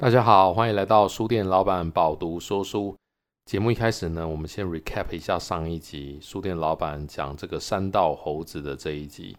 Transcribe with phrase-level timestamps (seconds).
[0.00, 2.96] 大家好，欢迎来到书店老板饱读说书。
[3.46, 9.36] 节目一开始呢，我们先 recap 一下上一集书店老板讲这个山道猴子的这一集。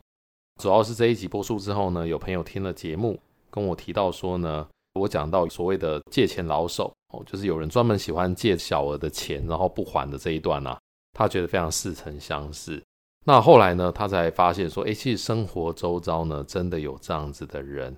[0.61, 3.17] 主要是这一集播出之后呢，有朋友听了节目，
[3.49, 10.77] 跟我提到说呢，我讲到所谓的借钱老手哦，就是有人专门喜欢借小额的钱，然后不还的这一段啊，
[11.13, 12.83] 他觉得非常似曾相识。
[13.25, 17.95] 那后来呢，他才发现说，诶，其实生活周遭呢，真的有这样子的人。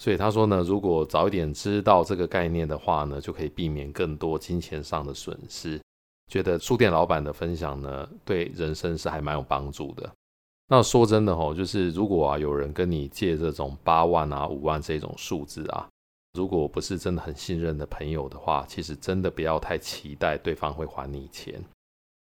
[0.00, 5.78] 所以他说呢，如果早一点知道这个概念的话呢，就可以避免更多金钱上的损失。
[6.30, 10.08] 觉得书店老板的分享呢，对人生是还蛮有帮助的。
[10.68, 15.88] 那说真的哦，就是如果啊有人跟你借这种八万啊五万这种数字啊，
[16.34, 21.60] 如果不是真的很信任的朋友的话，其实真的不要太期待对方会还你钱。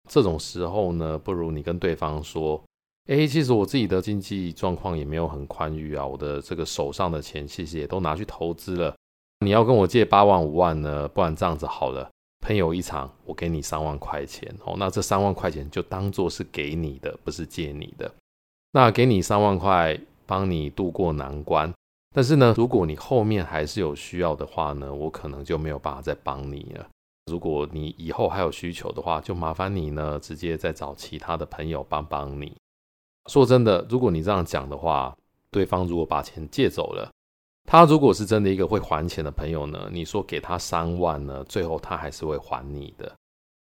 [0.09, 2.62] 这种时候呢，不如你跟对方说。
[3.06, 8.95] 哎，其实我自己的经济状况也没有很宽裕啊，我的这个手上的钱其实也都拿去投资了。
[9.40, 11.06] 你要跟我借八万五万呢？
[11.09, 14.74] 不然这样子好了，朋友一场，我给你三万块钱哦。
[14.79, 18.10] 那这三万块钱就当做是给你的，不是借你的。
[18.73, 21.70] 那给你三万块，帮你渡过难关。
[22.14, 26.86] 但是呢，如果你后面还是有需要的话呢，我可能就没有办法再帮你了。
[27.30, 32.54] 如果你以后还有需求的话，就麻烦你呢，直接再找其他的朋友帮帮你。
[33.26, 35.16] 说真的，如果你这样讲的话，
[35.50, 37.10] 对方如果把钱借走了，
[37.66, 43.10] 他如果是真的一个会还钱的朋友呢，你说给他三万呢，最后他还是会还你的。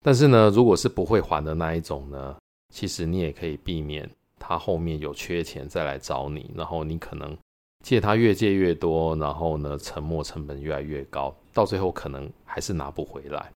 [0.04, 2.36] 但是呢，如果是不会还的那一种呢，
[2.72, 7.36] 其实你也可以避免他后面有缺钱再来找你，然后你可能
[7.82, 13.50] 借他越借越多，然后呢，沉没成本越来越高，到最后可能还是拿不回来。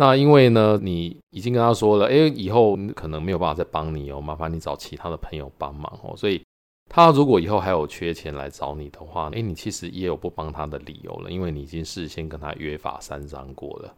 [0.00, 6.16] 那因为呢，你已经跟他说了，哎，以后可能没有办法再帮你哦，麻烦你找其他的朋友帮忙哦。
[6.16, 6.40] 所以
[6.88, 13.92] 他如果以后还有缺钱来找你的话，哎，你其实也有不帮他的理由了，因为你已经事先跟他约法三章过了。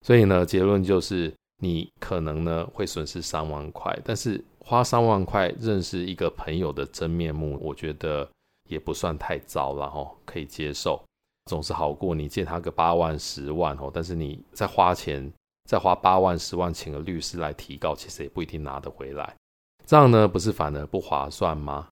[0.00, 1.30] 所以呢，结论就是
[1.62, 8.26] 你可能呢会损失三万块，但是花三万块认识一个朋友的真面目，我觉得
[8.70, 11.02] 也不算太糟了哦，可以接受。
[11.46, 15.30] 总是好过你借他个八万十万哦，但是你再花钱，
[15.64, 19.34] 再花八万十万请个律师来提告，其实也不一定拿得回来。
[19.84, 21.88] 这样呢，不是反而不划算吗？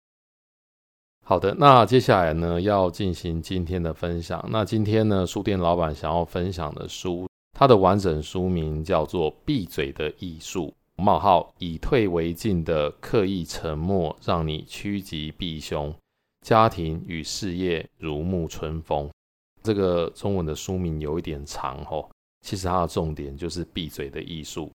[1.24, 4.44] 好的，那接下来呢，要进行今天的分享。
[4.50, 7.28] 那今天呢，书店老板想要分享的书，
[7.58, 15.94] 它的完整书名叫做《闭嘴的艺术：冒号以退为进的刻意沉默，让你趋吉避凶，
[16.44, 19.08] 家庭与事业如沐春风》。
[19.62, 22.08] 这个中文的书名有一点长哦，
[22.40, 24.70] 其实它的重点就是闭嘴的艺术。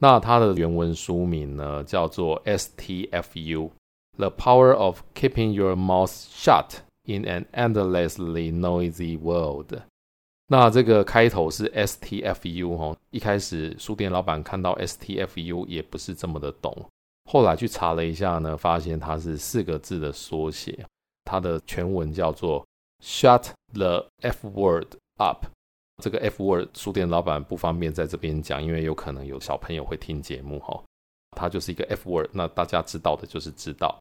[0.00, 9.72] 那它的原文书名呢，叫做 STFU：The Power of Keeping Your Mouth Shut in an Endlessly Noisy World。
[10.48, 16.86] 那这个开头是 STFU 哦，一开始书店老板看到 STFU 也不是这么的懂，
[17.30, 20.84] 后来去查了一下呢，发现它是四个字的缩写，
[21.24, 22.64] 它的全文叫做。
[23.02, 25.46] Shut the F word up！
[26.02, 30.82] 这个 F word 书店老板不方便在这边讲，因为有可能有小朋友会听节目哈。
[31.36, 33.98] 它就是一个 F word，那大家知道的就是知道。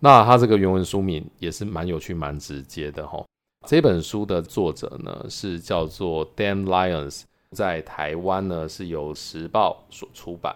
[0.00, 3.24] 那它这个原文书名也是蛮有趣、蛮直接的哈。
[3.66, 7.22] 这本书的作者呢是叫做 Dan Lyons，
[7.52, 10.54] 在台湾呢是由时报所出版，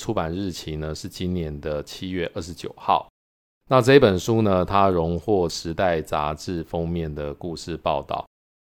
[0.00, 3.08] 出版日期呢是今年的七月二十九号。
[3.72, 8.22] 那这本书呢，它荣获《时代》杂志封面的故事报道，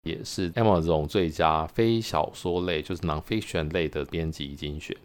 [0.04, 4.96] 也是 Amazon 最佳非小说类，就是 nonfiction 类的编辑精选。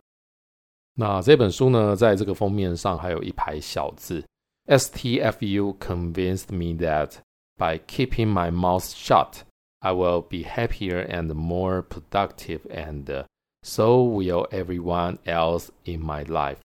[0.96, 4.24] 那这本书呢，在这个封面上还有一排小字
[4.68, 7.16] ：STFU convinced me that
[7.58, 9.42] by keeping my mouth shut,
[9.80, 13.26] I will be happier and more productive, and
[13.64, 16.60] so will everyone else in my life.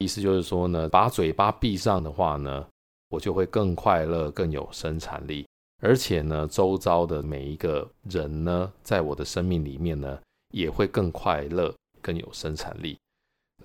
[0.00, 2.66] 意思就是说呢，把嘴巴闭上的话呢，
[3.10, 5.46] 我就会更快乐、更有生产力，
[5.82, 10.18] 而且呢，周遭的每一个人呢，在我的生命里面呢，
[10.54, 12.96] 也会更快乐、更有生产力。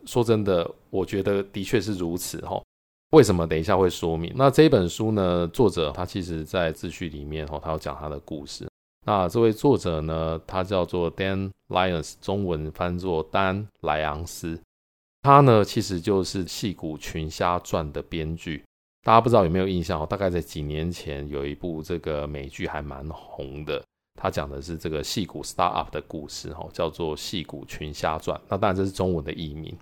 [0.06, 2.62] 说真的，我觉得的确是如此哈。
[3.12, 3.48] 为什么？
[3.48, 4.34] 等一下会说明。
[4.36, 8.68] 那这本书呢，作者他其实在自序里面哈，他要讲他的故事。
[9.06, 14.60] 那这位作者呢，他叫做 Dan Lyons，中文翻作丹莱昂斯。
[15.26, 18.64] 他呢，其实就是《戏骨群侠传》的编剧，
[19.02, 20.06] 大家不知道有没有印象？
[20.06, 23.84] 大概在几年前有一部这个美剧还蛮红的，
[24.22, 28.38] 他讲的是这个戏骨 startup 的故事，哈，叫做《戏骨群侠传》。
[28.48, 29.76] 那当然这是中文的译名。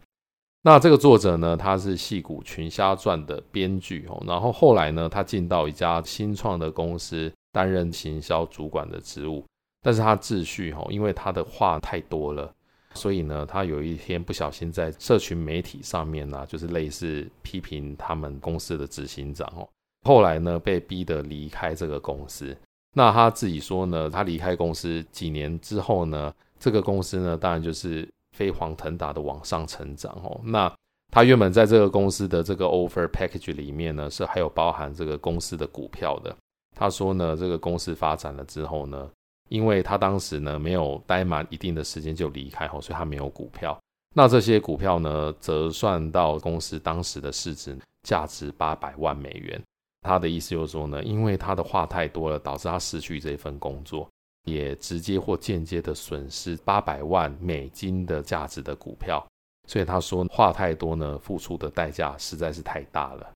[0.61, 9.43] 那这个作者呢，他是《戏骨群侠传》的编剧，哦，然后后来呢，他进到一家新创的公司担任行销主管的职务。
[9.81, 12.49] 但是他秩序哈，因为他的话太多了，
[12.93, 19.67] 所以呢，他有一天不小心在社群媒体上面呢，就是类似批评他们公司的执行长哦。
[20.03, 22.55] 后来呢，被逼得离开这个公司。
[22.95, 28.07] 那他自己说呢，他离开公司几年之后呢，这个公司呢，当然就是
[28.37, 30.39] 飞黄腾达的往上成长哦。
[30.43, 30.71] 那
[31.11, 36.35] 他原本在这个公司的这个 offer package 里面呢，是还有包含这个公司的股票的。
[36.75, 39.09] 他说呢，这个公司发展了之后呢，
[39.53, 43.77] 因为他当时呢没有待满一定的时间就离开后，所以他没有股票。
[44.15, 49.61] 那这些股票呢，折算到公司当时的市值价值八百万美元。
[50.01, 54.09] 他的意思就是说呢，因为他的话太多了，导致他失去这份工作，
[54.45, 59.23] 也直接或间接的损失八百万美金的价值的股票。
[59.67, 63.31] 所以他说话太多呢，付出的代价实在是太大了。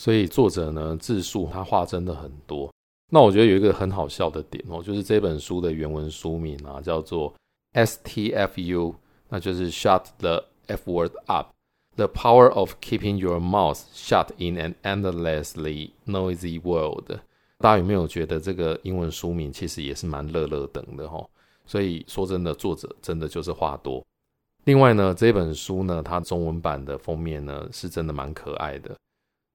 [0.00, 2.68] 所以作者呢自述他话真的很多。
[3.14, 7.32] 那我觉得有一个很好笑的点哦，就是这本书的原文书名啊叫做
[7.72, 8.92] STFU，
[9.28, 11.52] 那就是 Shut the F word up。
[11.94, 17.20] The power of keeping your mouth shut in an endlessly noisy world。
[17.58, 21.24] 大家有没有觉得这个英文书名其实也是蛮乐乐等的齁？
[21.66, 24.04] 所以说真的，作者真的就是话多。
[24.64, 28.96] 另外呢，这本书呢，它中文版的封面呢，是真的蛮可爱的，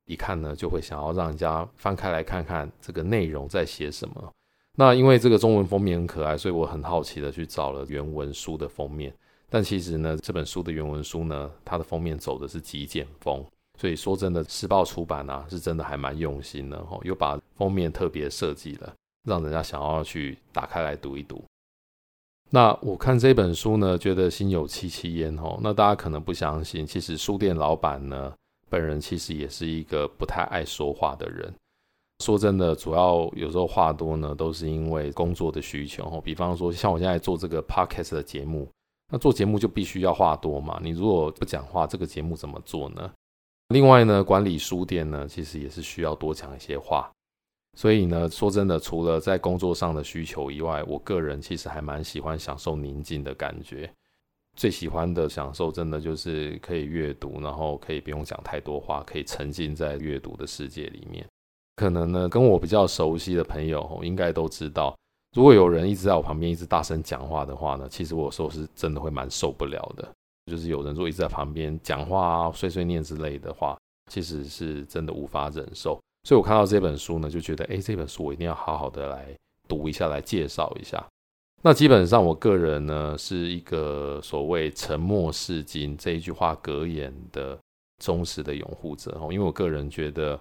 [0.09, 4.33] 一看呢就会想要让人家翻开来看看这个内容在写什么。
[4.75, 9.13] 那因为这个中文封面很可爱，所以我很好奇的去找了原文书的封面。
[9.49, 13.45] 但其实呢，这本书的原文书呢，它的封面走的是极简风，
[13.79, 18.93] 所以说真的，时报出版啊，是真的还蛮用心的哦，又把封面特别设计了，
[19.27, 21.43] 让人家想要去打开来读一读。
[22.51, 25.59] 那我看这本书呢，觉得心有戚戚焉哦。
[25.61, 28.33] 那大家可能不相信，其实书店老板呢，
[28.69, 31.53] 本人其实也是一个不太爱说话的人。
[32.23, 36.21] 说真的，主要有时候话多呢，都是因为工作的需求。
[36.21, 38.67] 比方说，像我现在做这个 podcast 的节目。
[39.11, 43.11] 那做节目就必须要话多嘛，你如果不讲话，这个节目怎么做呢？
[43.69, 47.11] 另外呢，管理书店呢，其实也是需要多讲一些话。
[47.75, 53.91] 所以呢，说真的，除了在工作上的需求以外，我个人其实还蛮喜欢享受宁静的感觉。
[54.59, 61.25] 最喜欢的享受，真的就是可以阅读，然后可以不用讲太多话，可以沉浸在阅读的世界里面。
[61.77, 64.93] 可能呢，跟我比较熟悉的朋友，应该都知道。
[65.33, 70.05] 如果有人一直在我旁边一直大声讲话的话呢，其实我有时候是真的会蛮受不了的。
[70.51, 73.77] 就是有人如果一直在旁边讲话啊、碎碎念之类的话，
[74.11, 75.97] 其实是真的无法忍受。
[76.27, 79.33] 所以我看到这本书呢，就觉得诶，这本书我一定要好好的来
[79.69, 81.01] 读一下，来介绍一下。
[81.61, 87.57] 那基本上我个人呢，是一个所谓“沉默是金”这一句话格言的
[88.03, 90.39] 忠实的拥护者哦，因为我个人觉得。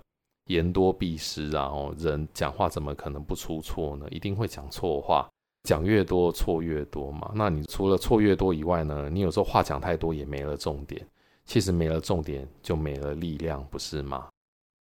[0.48, 1.64] 言多必失啊！
[1.64, 4.06] 哦，人讲话怎么可能不出错呢？
[4.10, 5.28] 一定会讲错话，
[5.64, 7.30] 讲越多错越多嘛。
[7.34, 9.10] 那你除了错越多以外呢？
[9.12, 11.06] 你有时候话讲太多也没了重点。
[11.44, 14.28] 其实没了重点就没了力量，不是吗？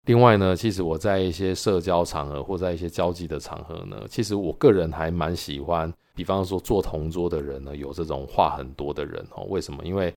[0.05, 9.45] 另外呢，其实我在一些社交场合或在一些交际的场合呢，其实我个人还蛮喜欢，比方说坐同桌的人呢，有这种话很多的人哦。
[9.47, 9.81] 为什么？
[9.85, 10.13] 因为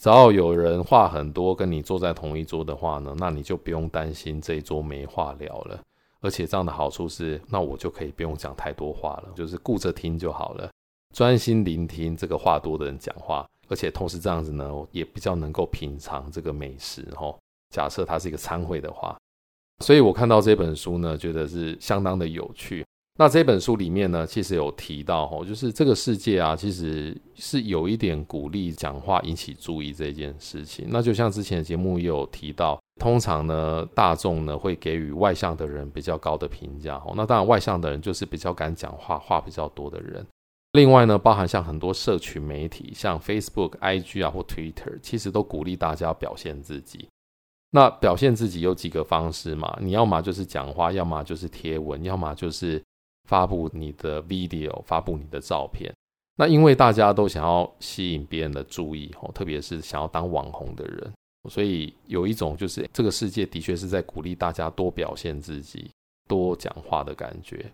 [0.00, 5.78] 只要有人话很多，跟你坐在同一桌的话呢，那你就不用担心这一桌没话聊了。
[6.22, 10.70] 而且这样的好处是，那我就可以不用讲太多话了，就是顾着听就好了，
[11.14, 13.46] 专心聆听这个话多的人讲话。
[13.68, 17.06] 而且同时这样子呢，也比较能够品尝这个美食。
[17.16, 19.14] 哦，假设它是一个餐会的话，
[19.84, 22.82] 所以我看到这本书呢，觉得是相当的有趣。
[23.22, 30.88] 那这本书里面呢，其实有提到吼，就是这个世界啊，其实是有一点鼓励讲话引起注意这件事情。
[30.88, 36.98] 那就像之前的节目也有提到，通常呢，大众呢会给予外向的人比较高的评价。
[36.98, 40.26] 吼，那当然外向的人就是比较敢讲话、话比较多的人。
[40.72, 47.06] 另外呢，包含像很多社群媒体，像 Facebook、IG 啊或 Twitter，其实都鼓励大家表现自己。
[47.70, 49.78] 那表现自己有几个方式嘛？
[49.80, 52.82] 你要么就是讲话，要么就是贴文，要么就是。
[53.28, 55.92] 发布你的 video，发布你的照片。
[56.36, 61.12] 那因为大家都想要吸引别人的注意，哦，特别是想要当网红的人，
[61.50, 65.90] 所以有一种就是这个世界的确是在鼓励大家多表现自己、
[66.26, 67.70] 多讲话的感觉。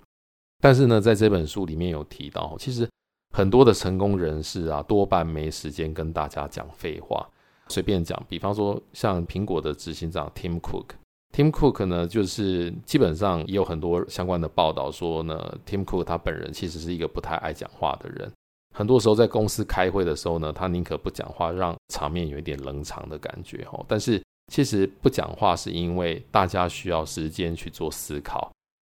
[0.61, 2.89] 但是呢，在这本书里面有提到，其实
[3.35, 7.27] 很多的成功人士啊，多半没时间跟大家讲废话。
[7.69, 10.87] 随便讲，比方说像苹果的执行长 Tim Cook。
[11.33, 18.31] Tim Cook 呢，就是基本上也有很多相关的报道说呢，Tim Cook 他本人其实是一个不太爱讲话的人。
[18.75, 23.85] 很多时候在公司开会的时候呢，他宁可不讲话，让场面有一点冷场的感觉哦。
[23.89, 28.51] 但是其实不讲话是因为大家需要时间去做思考，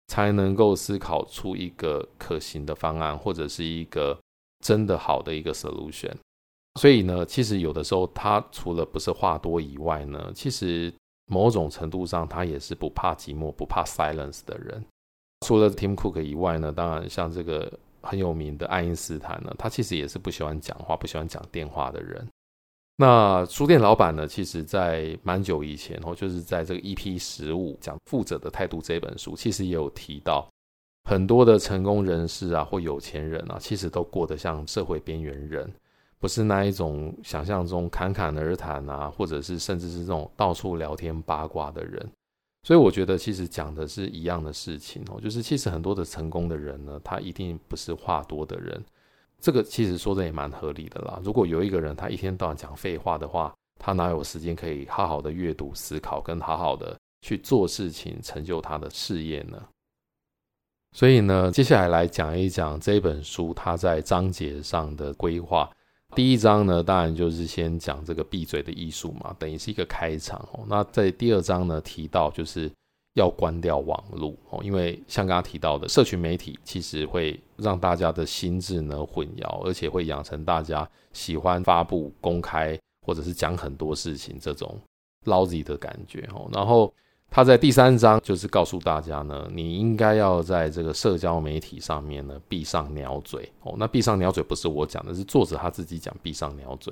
[0.08, 4.18] 才能够思考出一个可行的方案，或者是一个
[4.64, 6.14] 真的好的一个 solution。
[6.80, 10.92] 所以呢，其实有的时候他除了不是话多以外呢，其实
[11.26, 14.84] 某种程度上他也是不怕寂寞、不怕 silence 的人。
[15.46, 22.26] 除了 Tim Cook 以外呢，当然像这个很有名的爱因斯坦呢，他其实也是不喜欢讲话、不喜欢讲电话的人。
[22.96, 30.48] 那书店老板呢，其实在蛮久以前哦，就是在这个 EP 十五讲富者的态度这本书，其实也有提到
[31.04, 35.70] 很多的成功人士啊，或有钱人啊，其实都过得像社会边缘人，
[36.18, 42.08] 不是那一种想象中侃侃而谈啊，或者是甚至是这种到处聊天八卦的人。
[42.62, 48.84] 所以我觉得，其实讲的是一样的事情哦，就是其实很多的成功的人呢，他一定不是话多的人。
[49.38, 51.20] 这个其实说的也蛮合理的啦。
[51.22, 59.62] 如果有一个人他一天到晚讲废话的话，他哪有时间可以好好的阅读、思考，跟好好的去做事情，成就他的事业呢？
[60.92, 65.70] 所以呢，接下来来讲一讲这本书它在章节上的规划。
[66.14, 70.64] 第一章呢，当然就是先讲这个闭嘴的艺术嘛，等于是一个开场哦。
[70.68, 72.70] 那在第二章呢，提到就是
[73.14, 84.80] 要关掉网络哦，因为像刚刚提到的，社群媒体其实会让大家的心智呢混淆，而且会养成大家喜欢发布、公开或者是讲很多事情这种
[85.24, 86.48] lousy 的感觉哦。
[86.52, 86.92] 然后。
[87.36, 93.74] 他在第三章就是告诉大家呢，你应该要在这个社交媒体上面呢闭上鸟嘴哦。
[93.76, 96.90] 那闭上鸟嘴不是我讲的，是作者他自己讲闭上鸟嘴。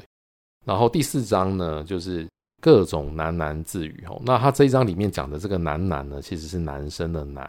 [0.67, 2.29] 然后第四章呢，就是
[2.61, 4.21] 各种喃喃自语哦。
[4.23, 7.49] 那他这一章里面讲的这个喃喃呢，其实是男生的喃。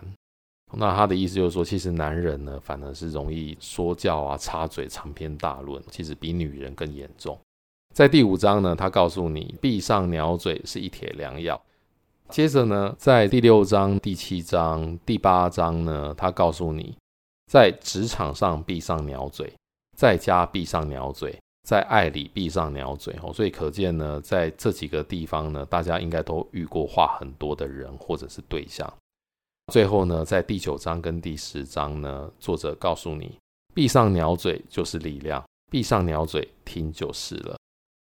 [0.71, 7.37] 那他的意思就是说，其实男人呢反而是容易说教啊、插嘴、长篇大论，其实比女人更严重。
[7.93, 11.61] 在第五章呢，他告诉你闭上鸟嘴是一帖良药。
[12.29, 16.97] 接着呢，在第六章、第七章、第八章呢，他告诉你，
[17.51, 19.53] 在职场上闭上鸟嘴，
[19.95, 23.15] 在家闭上鸟嘴，在爱里闭上鸟嘴。
[23.21, 28.91] 哦，所以可见呢，在这几个地方呢，大家应该都遇过话很多的人或者是对象。
[29.71, 33.37] 最后呢，在第九章跟第十章呢，作者告诉你，
[33.73, 37.55] 闭上鸟嘴就是力量，闭上鸟嘴听就是了。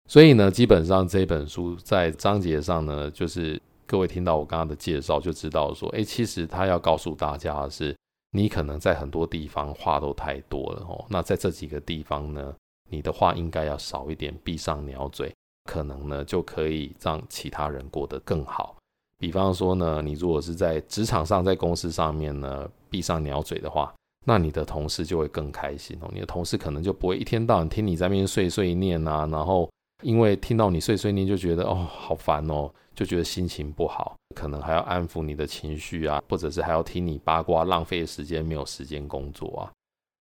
[0.10, 3.62] 所以呢，基本上这本书在章节上呢，就是。
[3.88, 7.96] 各位听到我刚刚的介绍，就知道说，哎，其实他要告诉大家的是，
[8.32, 11.06] 你可能在很多地方话都太多了哦。
[11.08, 12.54] 那在这几个地方呢，
[12.89, 15.32] 你的话应该要少一点，闭上鸟嘴，
[15.70, 18.75] 可能呢就可以让其他人过得更好。
[19.20, 23.94] 比方说呢，你如果是在职场上，在公司上面呢，闭上鸟嘴的话，
[24.25, 26.10] 那你的同事就会更开心哦。
[26.12, 29.70] 你的同事可能就不会一天到晚听你在那边碎碎念啊，然后。
[30.01, 39.72] 因为听到你碎碎念，就觉得哦好烦哦，就觉得心情不好，可能还要安抚你的情绪啊，或者是还要听你八卦，浪费时间，没有时间工作啊。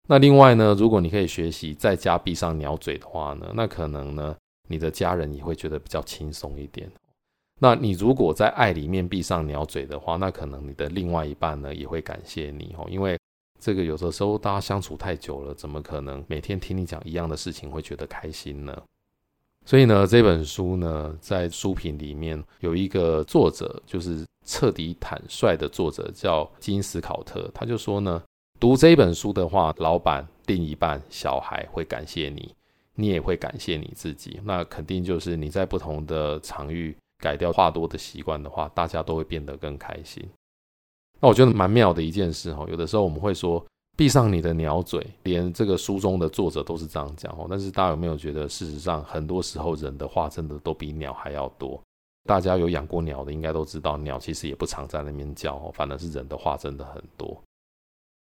[0.08, 4.36] 那另外呢，如果你可以学习在家闭上鸟嘴的话呢，那可能呢，
[4.68, 6.90] 你的家人也会觉得比较轻松一点。
[7.60, 13.18] 那你如果在爱里面闭上鸟嘴的话，那可能你的另外一半呢也会感谢你哦，因为
[13.60, 18.82] 这个有的时候大家相处太久了，怎么可能每天听你讲一样的事情会觉得开心呢？
[19.66, 27.50] 所以呢，这本书呢，在书评里面有一个作者，就是彻底坦率的作者，叫金斯考特。
[27.54, 28.22] 他就说呢，
[28.60, 32.54] 读这本书的话，老板、另一半、小孩会感谢你，
[32.94, 34.38] 你也会感谢你自己。
[34.44, 40.22] 那肯定就是你在不同的场域改掉话多的习惯的话，大家都会变得更开心。
[41.20, 43.64] 那我觉得蛮妙的一件事哈，有的时候我们会说。
[43.96, 47.46] 闭上你的鸟嘴，连这个书中的作者都是这样讲哦。
[47.48, 51.80] 但是大家有没有觉得，事实上很多时候人的话真的都比鸟还要多？
[52.24, 57.40] 大家有养过鸟的，应该都知道，鸟其实也不常在那边叫哦，反而是人的话真的很多。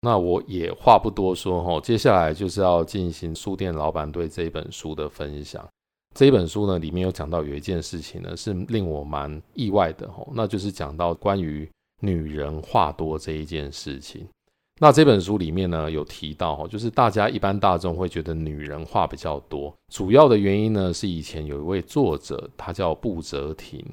[0.02, 5.66] 那我也话不多说哦，接下来就是要进行书店老板对这一本书的分享。
[6.14, 11.70] 这一本书呢，里面有讲到有一件事情呢，是令我蛮意外的哦，那就是讲到关于
[12.02, 14.28] 女人话多这一件事情。
[14.82, 23.86] 那这本书里面呢，有提到哈，就是大家一般大众会觉得女人话比较多，主要的原因呢，是以前有一位作者，他叫布哲廷。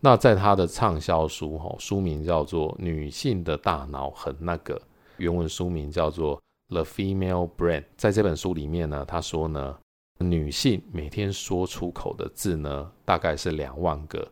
[0.00, 4.76] 那在他的畅销书，哈，书名叫做《女性的大脑很那个》，
[5.16, 6.36] 原文书名叫做
[6.68, 7.80] 《The Female Brain》。
[7.96, 9.76] 在这本书里面呢，他说呢，
[10.18, 14.26] 女性每天说出口的字呢，大概是两万个，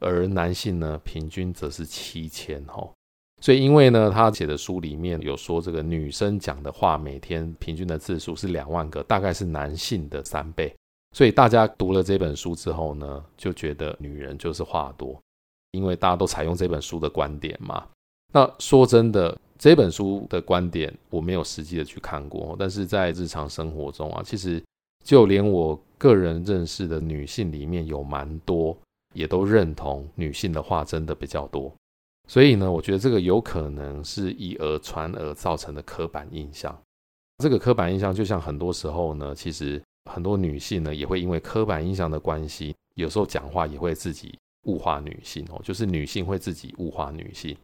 [0.00, 2.90] 而男性呢，平均则是七千，哈。
[3.42, 10.72] 所以，因为呢，他写的书里面有说，这个女生讲的话每天平均的字数是两万个，大概是男性的三倍。
[11.12, 15.20] 所以大家读了这本书之后呢，就觉得女人就是话多，
[15.72, 17.84] 因为大家都采用这本书的观点嘛。
[18.32, 24.62] 那说真的，这本书的观点我没有实际的去看过，但是在日常生活中啊，其实
[25.04, 28.78] 就连我个人认识的女性里面有蛮多，
[29.14, 31.74] 也都认同女性的话真的比较多。
[32.28, 36.76] 所以呢，我觉得这个有可能是以讹传讹造成的刻板印象。
[37.38, 47.56] 这个刻板印象就像很多时候呢，其实很多女性呢也会因为刻板印象的关系，有时候讲话也会自己物化女性哦，就是女性会自己物化女性。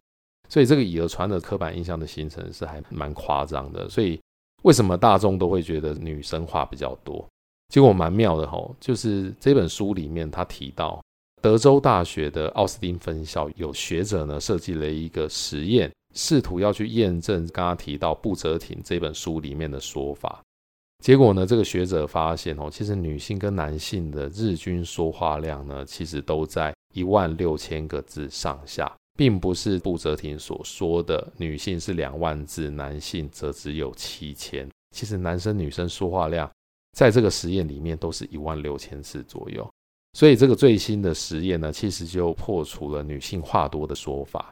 [0.49, 3.87] 所以这个以讹传讹的刻板印象的形成是还蛮夸张的。
[3.87, 4.19] 所以
[4.63, 7.25] 为什么大众都会觉得女生话比较多？
[7.69, 11.01] 结果蛮妙的吼，就是这本书里面他提到。
[11.41, 20.41] 德州大学的奥斯汀分校有学者呢，设计了一个实验，试图要去验证刚刚提到布泽廷这本书里面的说法。
[21.01, 34.67] 结果呢，这个学者发现哦，其实女性跟男性的日均说话量呢，其实都在一万六千个字上下，并不是布泽廷所说的女性是两万字，男性则只有七千。
[34.93, 36.51] 其实男生女生说话量
[36.97, 39.65] 在这个实验里面都是一万六千字左右。
[40.13, 44.51] 所以这个最新的实验呢，其实就破除了女性话多的说法，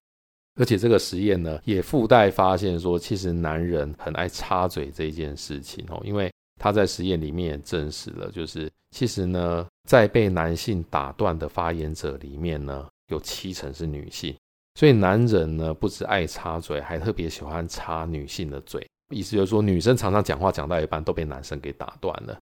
[0.59, 14.35] 而且这个实验呢，也附带发现说，其实男人很爱插嘴这件事情哦，因为他在实验里面也证实了，就是其实呢，在被男性打断的发言者里面呢，有七成是女性，
[14.75, 22.37] 所以男人呢，不只爱插嘴，还特别喜欢插女性的嘴，意思就是说，女生常常讲话讲到一半都被男生给打断了。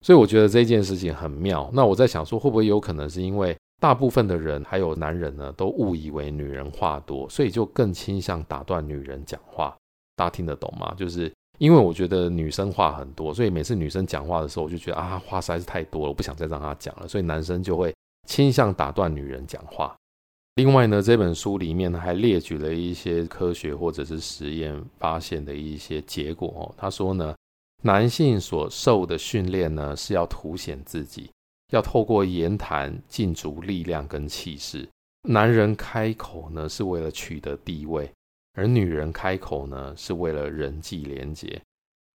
[0.00, 1.68] 所以我觉得这件事情很妙。
[1.72, 9.76] 那我在想说，会不会有可能是因为大部分的人还有男人呢，都误以为女人话多，所以就更倾向打断女人讲话？
[10.14, 10.94] 大家听得懂吗？
[10.96, 17.08] 就是因为我觉得女生话很多，所以每次女生讲话的时候，我就觉得啊，话实在是太多了，我不想再让她讲了。
[17.08, 17.92] 所以男生就会
[18.28, 19.96] 倾向打断女人讲话。
[20.54, 26.74] 另外呢，这本书里面呢还列举了一些科学或者是实验发现的一些结果哦。
[26.76, 27.34] 他说呢。
[27.82, 31.30] 男性所受的训练呢，是要凸显自己，
[31.72, 34.88] 要透过言谈尽足力量跟气势。
[35.28, 38.10] 男人开口呢，是为了取得地位，
[38.54, 41.60] 而女人开口呢，是为了人际连结。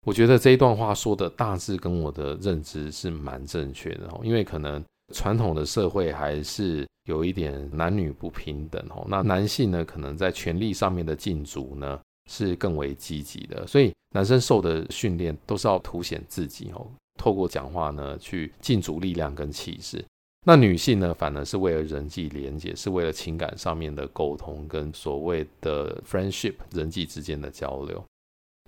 [0.06, 4.84] 我觉得这一段话说的大致跟我的认知是蛮正确的哦，因为可能
[5.14, 9.06] 传统的社会还是有一点男女不平等哦。
[9.08, 12.00] 那男性呢，可能在权力上面的竞逐呢，
[12.32, 16.88] 是更为积极的，所以男生受的训练都是要凸显自己哦，
[17.20, 20.04] 透过讲话呢去尽足力量跟气势。
[20.48, 28.02] 那女性呢，反而是为了人际连接，是为了情感上面的沟通跟所谓的 friendship 人际之间的交流。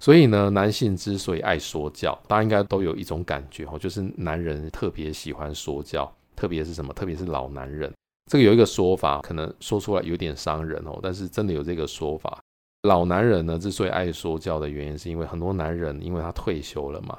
[0.01, 6.93] 所以呢，男性之所以爱说教，大家应该都有一种感觉哦，就是男人特别喜欢说教，特别是什么？
[6.93, 7.89] 特别是老男人。
[8.29, 12.39] 这个有一个说法，可能说出来有点伤人哦，但是真的有这个说法。
[12.83, 17.17] 老男人呢，之所以爱说教的原因，是因为很多男人因为他退休了嘛，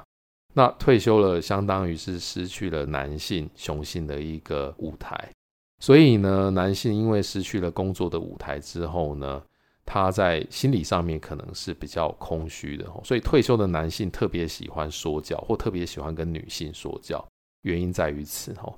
[0.53, 5.29] 那退休了，相当于是失去了男性雄性的一个舞台，
[5.79, 9.41] 所以呢，男性因为失去了工作的舞台之后呢，
[9.83, 17.27] 他在心理上面可能是比较空虚的，所以退休的男性特别喜欢说教，或特别喜欢跟女性说教，
[17.63, 18.71] 原因在于此哈。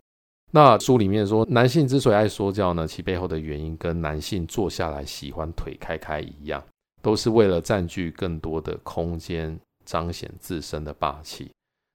[0.52, 6.64] 那书里面说，男性之所以爱说教呢，其背后的原因跟男性坐下来喜欢腿开开一样。
[7.02, 11.50] 都是为了占据更多的空间，彰显自身的霸气。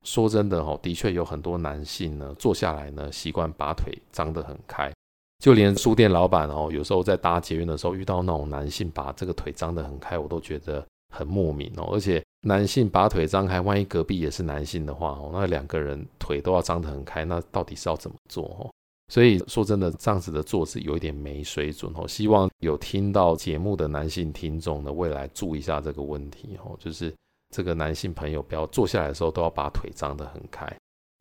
[0.04, 4.92] 说真的哦，的确有很多男性呢，坐下来呢，习惯把腿张得很开。
[5.38, 10.84] 就连书店老板哦，有时候在搭捷运的时候遇到那种男性把这个腿张得很开，我都觉得
[11.14, 11.90] 很莫名哦。
[11.92, 18.70] 而且男性把腿张开，万一隔壁也是男性的话哦，那两个人腿都要张得很开，那到底是要怎么做哦？
[19.08, 22.08] 所以说真的，这样子的做是有一点没水准哦。
[22.08, 26.74] 希望有听到节目的男性听众呢，未来注意一下这个问题哦。
[26.78, 27.12] 就是
[27.54, 30.66] 这个男性朋友不要坐下来的时候都要把腿张得很开。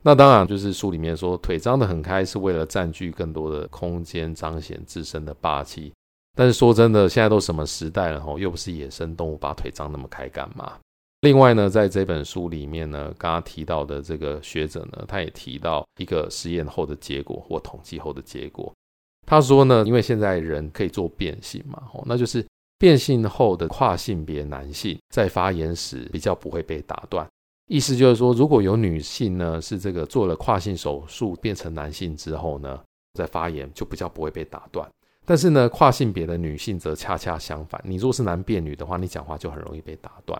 [0.04, 5.92] 那当然就是书里面说，腿张得很开是为了占据更多的空间，彰显自身的霸气。
[6.34, 10.72] 但是说真的，现在都什么时代了哦，又不是野生动物，把腿张那么开干嘛？
[11.22, 18.72] 另外呢，在这本书里面呢，刚刚提到的这个学者呢，他也提到一个实验后的结果或统计后的结果。
[19.24, 22.44] 他说呢，因为现在人可以做变性嘛，哦，那就是
[22.76, 27.24] 变性后的跨性别男性在发言时比较不会被打断。
[27.70, 32.80] 意思就是说，如果有女性呢是这个做了跨性手术变成男性之后呢，
[33.14, 34.90] 在发言就比较不会被打断。
[35.24, 40.36] 但是呢，跨性别的女性则恰恰相反，你若是男变女的话，你讲话就很容易被打断。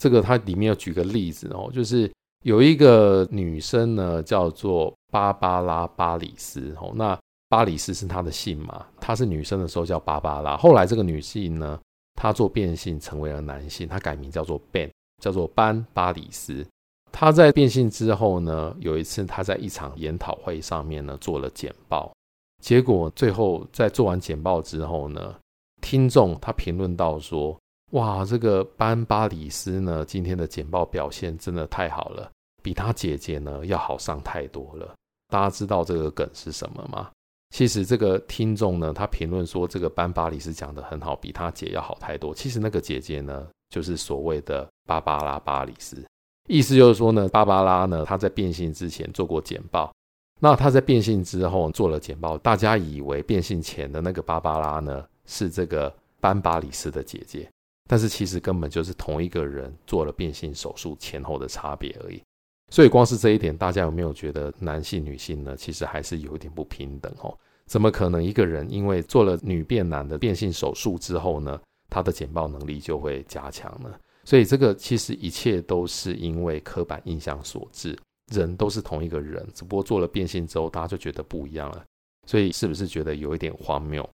[0.00, 2.10] 这个它里面有举个例子哦，就是
[2.42, 7.18] 有一个女生呢，叫做芭芭拉·巴里斯哦，那
[7.50, 11.78] 巴里斯是她的姓嘛，她是女生的时候叫芭芭拉，后来这个女性呢，
[12.14, 14.90] 她做变性成为了男性，她改名叫做 Ben，
[15.22, 16.66] 叫做班巴里斯。
[17.12, 22.10] 她在变性之后呢，有一次她在一场研讨会上面呢做了简报，
[22.62, 25.34] 结果最后在做完简报之后呢，
[25.82, 27.54] 听众他评论到说
[27.90, 32.30] ：“哇，这个班巴里斯呢今天的简报表现真的太好了，
[32.62, 34.94] 比他姐姐呢要好上太多了。”
[35.28, 37.10] 大家知道这个梗是什么吗？
[37.50, 42.32] 其实这个听众呢，他评论说这个班巴里斯讲得很好，比他姐要好太多。
[42.32, 46.04] 其实那个姐姐呢，就是所谓的芭芭拉巴里斯，
[46.48, 49.92] 意思就是说呢，芭芭拉呢，她在变性之前做过简报，
[50.38, 57.50] 那她在变性之后做了简报，大家以为变性前的那个芭芭拉呢是这个班巴里斯的姐姐，
[57.90, 62.22] 但是其实根本就是同一个人做了变性手术前后的差别而已。
[62.70, 65.56] 所以光是这一点，大家有没有觉得男性女性呢？
[65.56, 67.36] 其实还是有一点不平等哦。
[67.66, 73.92] 怎么可能一个人因为做了女变男的变性手术之后呢，他的简报能力就会加强呢？
[74.22, 77.98] 所以这个其实一切都是因为刻板印象所致。
[78.32, 81.84] 人都是同一个人，只不过做了变性之后，大家就觉得不一样了。
[82.24, 84.08] 所以是不是觉得有一点荒谬？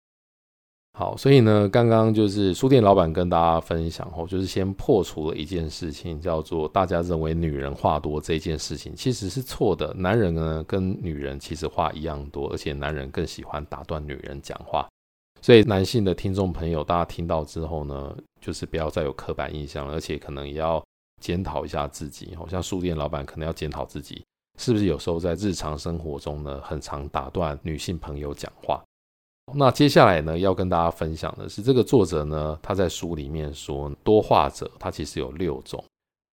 [0.97, 9.93] 好，所以呢，刚刚就是书店老板跟大家分享后，就是先破除了一件事情，叫做大家认为女人话多这件事情其实是错的。
[9.93, 14.87] 男人呢跟女人其实话一样多，而且男人更喜欢打断女人讲话。
[15.41, 20.81] 所以男性的听众朋友，大家听到之后呢，就是不要再有刻板印象了，而且可能也要
[21.21, 22.33] 检讨一下自己。
[22.35, 24.23] 好像书店老板可能要检讨自己，
[24.57, 28.81] 是不是有时候在日常生活中呢，很常打断女性朋友讲话。
[29.57, 35.81] 那接下来呢，要跟大家分享的是，这个作者呢，他在书里面说，多话者他其实有六种。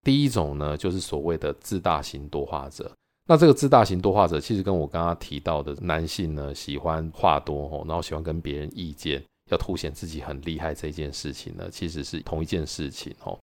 [0.02, 2.90] 第一种呢，就是所谓的自大型多话者。
[3.28, 13.38] 那这个自大型多话者，其实跟我刚刚提到的男性呢，喜欢话多吼，然后喜欢跟别人意见，要凸显自己很厉害这件事情呢，其实是同一件事情吼。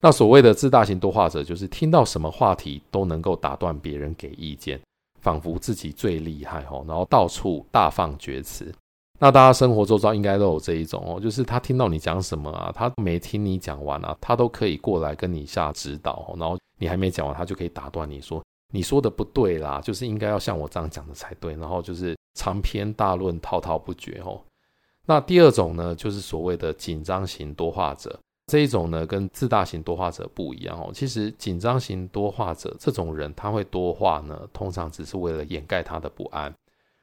[0.00, 4.80] 那所谓的自大型多话者，就是听到什么话题都能够打断别人给意见，
[5.20, 8.72] 仿佛自己最厉害吼，然后到处大放厥词。
[9.20, 24.40] 那大家生活周遭应该都有这一种哦，就是他听到你讲什么啊，他没听你讲完啊，他都可以过来跟你下指导，然后你还没讲完，他就可以打断你说你说的不对啦，就是应该要像我这样讲的才对，然后就是长篇大论滔滔不绝哦。
[25.06, 30.90] 那第二种呢，就是所谓的紧张型多话者，这一种呢跟自大型多话者不一样哦。
[30.92, 36.52] 其实紧张型多话者这种人，他会多话呢，通常只是为了掩盖他的不安。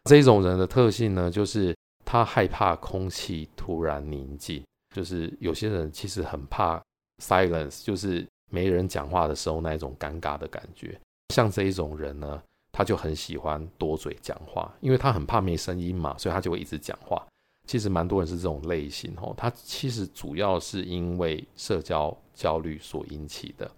[0.04, 1.74] 这一种人的特性呢，就是。
[2.12, 4.62] 他害怕空气突然宁静，
[4.94, 6.84] 就是有些人其实很怕
[7.24, 11.00] silence，就是没人讲话的时候那一种尴尬的感觉。
[11.34, 12.44] 像这一种人呢，
[12.74, 17.26] 他就很喜欢多嘴讲话，因为他很怕没声音嘛，所以他就会一直讲话。
[17.66, 23.72] 其实蛮多人是这种类型哦，他其实主要是因为社交焦虑所引起的。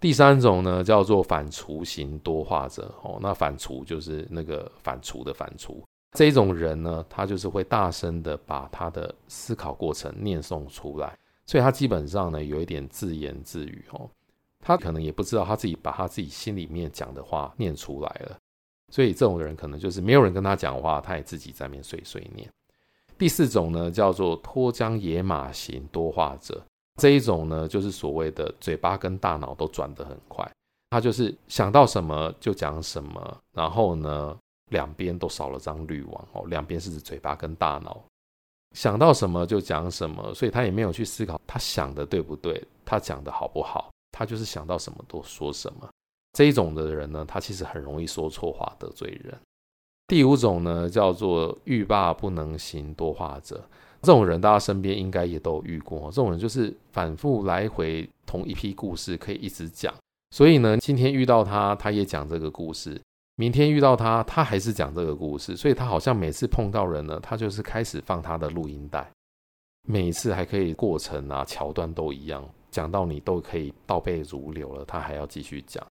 [0.00, 5.76] 第三种呢，叫做反刍型多话者哦，那反刍就是那个反刍的反刍。
[6.12, 14.10] 这种人呢，他就是会大声的把他的思考过程念诵出来，所以他基本上呢有一点自言自语哦，
[14.60, 18.36] 他可能也不知道他自己把他自己心里面讲的话念出来了，
[18.90, 22.46] 所以这种人可能就是没有人跟他讲话，他也自己在面碎碎念。
[23.16, 26.62] 第四种呢叫做脱缰野马型多话者，
[27.00, 30.46] 这一种呢就是所谓的嘴巴跟大脑都转得很快，
[30.90, 34.36] 他就是想到什么就讲什么，然后呢。
[34.72, 38.02] 两边都少了张滤网哦，两边是指嘴巴跟大脑，
[38.74, 45.88] 想到什么就讲什么，所以他也没有去思考他想的对不对，他讲的好不好，他就是想到什么都说什么。
[46.32, 49.38] 这一种的人呢，他其实很容易说错话得罪人。
[50.08, 53.62] 第五种呢，叫做欲罢不能型多话者，
[54.00, 59.94] 这种人大家身边应该也都遇过，这种人就是反复来回同一批故事可以一直讲，
[60.30, 63.00] 所以呢，今天遇到他，他也讲这个故事。
[63.36, 69.10] 明天遇到他，他还是讲这个故事，所以他好像每次碰到人呢，他就是开始放他的录音带，
[69.88, 75.84] 每一次还可以过程啊桥段都一样，讲到你都可以倒背如流了，他还要继续讲。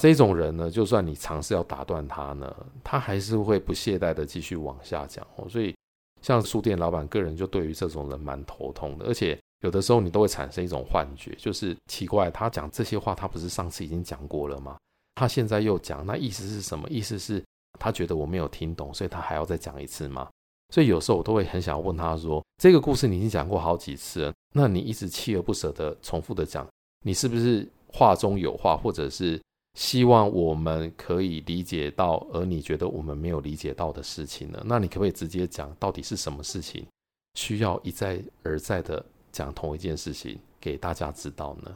[0.00, 5.48] 这种人呢，就算你尝试要打断他呢，他还是会不懈怠的继续往下讲哦。
[5.48, 5.74] 所以，
[6.22, 14.78] 像书店老板个人就对于这种人蛮头痛的，而且有的时候你都会产生一种幻觉，就是奇怪，他讲这些话，他不是上次已经讲过了吗？
[15.20, 16.88] 他现在又讲，那意思是什么？
[16.88, 17.44] 意思是
[17.78, 20.26] 他觉得我没有听懂，所以他还要再讲一次吗？
[20.72, 26.66] 所以有时候我都会很想要问他说：“这个故事你已经讲过好几次了，那你一直锲而不舍的重复的讲，
[27.04, 29.38] 你是不是话中有话，或者是
[29.74, 34.62] 希望我们可以理解到，而你觉得我们没有理解到的事情呢？
[34.64, 36.86] 那你可不可以直接讲到底是什么事情？
[37.34, 41.70] 需要一再而再的讲同一件事情给大家知道呢？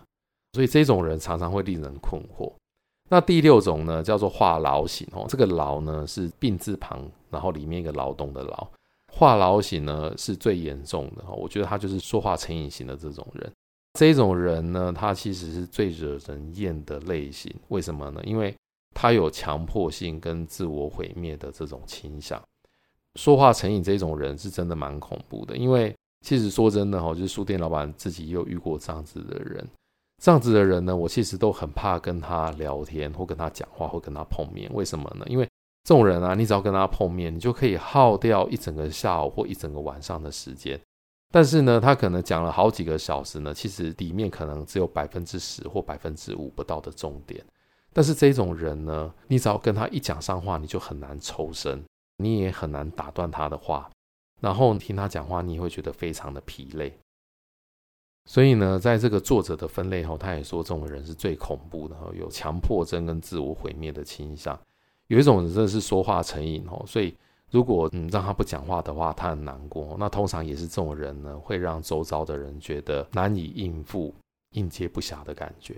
[0.54, 2.50] 所以这种人常常会令人困惑。
[3.10, 5.26] 那第六种呢，叫做话痨型哦。
[5.28, 8.66] 这个痨呢是病字旁，然后里面一个劳动的劳。
[9.12, 13.52] 话痨型呢是最严重的，我觉得他就是说话成瘾型的这种人。
[13.98, 17.54] 这种人呢，他其实是最惹人厌的类型。
[17.68, 18.20] 为什么呢？
[18.24, 18.52] 因为
[18.92, 22.42] 他有强迫性跟自我毁灭的这种倾向。
[23.14, 25.94] 说话成瘾这种人是真的蛮恐怖的，因为
[26.26, 29.64] 其实说真的哈，就是书店老板自己也有遇过这样子的人。
[30.24, 34.70] 这样子的人呢，我其实都很怕跟他聊天，或跟他讲话，或跟他碰面。
[34.72, 35.26] 为什么呢？
[35.28, 35.46] 因为
[35.82, 40.80] 这种人啊，你只要跟他碰面，你就可以耗掉一整个下午或一整个晚上的时间。
[41.30, 47.44] 但是呢，他可能讲了好几个小时呢，其实里面可能只有百分之十或百分之五不到的重点。
[47.92, 51.84] 但是这种人呢，你只要跟他一讲上话，你就很难抽身，
[52.16, 53.90] 你也很难打断他的话，
[54.40, 56.98] 然后听他讲话，你也会觉得非常的疲累。
[58.26, 64.58] 所以呢，在这个作者的分类后，他也说这种人是最恐怖的，有强迫症跟自我毁灭的倾向。
[65.08, 67.14] 有一种人真的是说话成瘾哦，所以
[67.50, 69.94] 如果嗯让他不讲话的话，他很难过。
[70.00, 74.14] 那通常也是这种人呢，会让周遭的人觉得难以应付、
[74.52, 75.76] 应接不暇的感觉。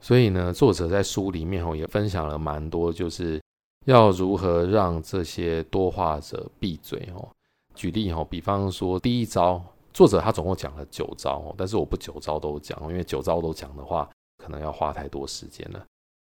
[0.00, 3.38] 所以呢，作者在书里面哦也分享了蛮多，就是
[3.84, 7.28] 要如何让这些多话者闭嘴哦。
[7.74, 9.62] 举例哦，比方说第一招。
[9.92, 15.84] 作者他总共讲了九招，但是我不九招都讲，因为九招都讲的话，可能要花太多时间了。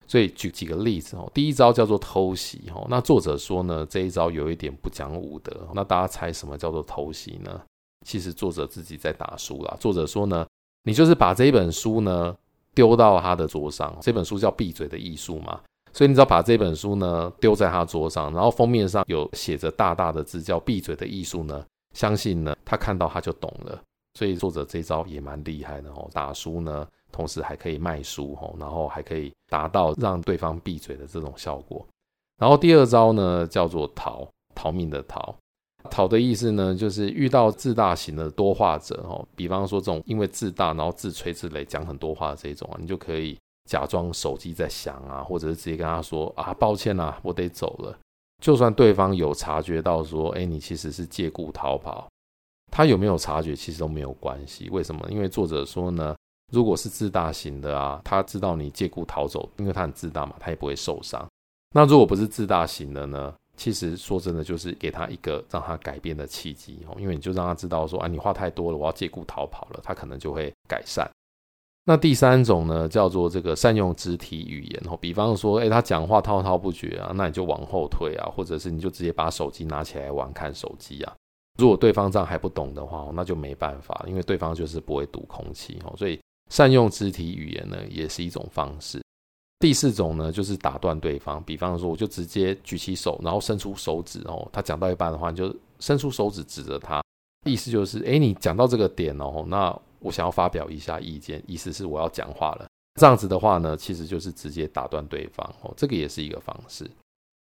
[0.06, 1.30] 所以举几个例子哦。
[1.32, 5.68] 第一招叫做偷袭哦，那作者说呢，这一招有一点不讲武德。
[5.72, 7.60] 那大家猜什么叫做偷袭呢？
[8.06, 9.76] 其实作者自己在打书啦。
[9.78, 10.46] 作者说呢，
[10.84, 12.34] 你就是把这一本书呢
[12.74, 15.60] 丢到他的桌上，这本书叫《闭嘴的艺术》嘛，
[15.92, 21.64] 所以你只要把这本书呢丢在他桌上，然后封面上有写着大大的字叫《闭嘴的艺术》呢。
[21.94, 23.80] 相信呢，他看到他就懂了，
[24.14, 26.08] 所以作者这招也蛮厉害的哦。
[26.12, 31.86] 打书呢，同时还可以卖书哦，然后还可以达到让对方闭嘴的这种效果。
[32.38, 35.34] 然后第二招呢，叫做逃，逃命的逃。
[35.90, 47.98] 逃的意思呢，就是遇到自大型的多话者哦，比方说这种因为自大然后自吹自擂讲很多话的这种啊，你就可以假装手机在响啊，或者是直接跟他说啊，抱歉啊，我得走了。
[48.40, 52.08] 就算对方有察觉到说，哎，你其实是借故逃跑，
[52.72, 54.68] 他有没有察觉其实都没有关系。
[54.70, 55.06] 为什么？
[55.10, 56.16] 因为作者说呢，
[56.50, 61.24] 如果是自大型的啊，他知道你借故逃走，因为他很自大嘛，他也不会受伤。
[61.74, 71.08] 那如果不是自大型的呢，其实说真的，就是给他一个让他改变的契机哦，因为你就让他知道说，啊，你话太多了，我要借故逃跑了，他可能就会改善。
[71.86, 81.12] 那第三种呢，叫做这个善用肢体语言哦，比方说，哎，他讲话滔滔不绝啊，那你就往后退啊，或者是你就直接把手机拿起来玩，看手机啊。
[81.58, 89.02] 如果对方这样还不懂的话，那就没办法，因为对方就是不会读空气哦，所以善用肢体语言呢，也是一种方式。
[89.58, 97.02] 第四种呢，就是打断对方，比方说，我就直接举起手，然后伸出手指哦，他讲到一半的话，你就伸出手指指着他，
[97.46, 99.76] 意思就是，哎，你讲到这个点哦，那。
[100.00, 102.66] 我想要发表一下意见，意思是我要讲话了。
[103.00, 106.90] 这样子的话呢，其实就是直接打断对方哦，这个也是一个方式。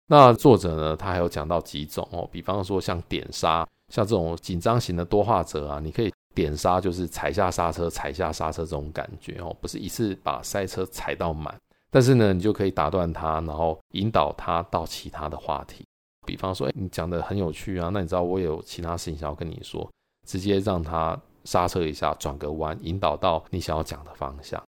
[0.08, 11.54] 那作者呢，他还有讲到几种哦，比方说像点刹，像这种紧张型的多话者啊，你可以点刹，就是踩下刹车，踩下刹车这种感觉哦，不是一次把赛车踩到满，
[11.90, 15.84] 但是呢，你就可以打断他，然后引导他到其他的话题。
[16.26, 19.88] 比方说，哎，你讲的很有趣啊，那你知道我有其他事情想要跟你说，
[20.26, 21.20] 直接让他。
[21.46, 24.62] 刹车一下，转个弯，引导到你想要讲的方向。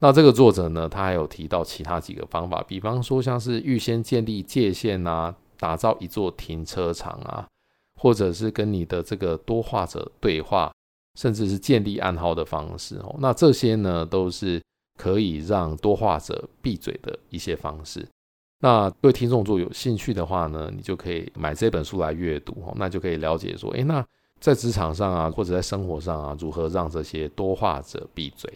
[0.00, 7.46] 那这个作者呢，他还有提到其他几个方法，比方说像是预先建立界限啊，打造一座停车场啊，
[7.96, 10.72] 或者是跟你的这个多话者对话，
[11.14, 13.14] 甚至是建立暗号的方式哦。
[13.20, 14.60] 那这些呢，都是
[14.98, 18.06] 可以让多话者闭嘴的一些方式。
[18.60, 24.04] 那对听众做有兴趣的话呢，你就可以买这本书来阅读哦，那就可以了解说，诶，那。
[24.44, 28.52] 在职场上啊，或者在生活上啊，如何让这些多话者闭嘴？